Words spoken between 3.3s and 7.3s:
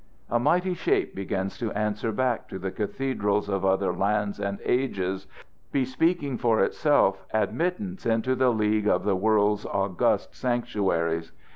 of other lands and ages, bespeaking for itself